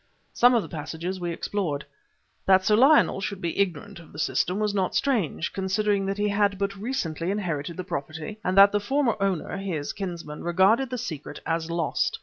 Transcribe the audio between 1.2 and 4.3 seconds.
explored. That Sir Lionel should be ignorant of the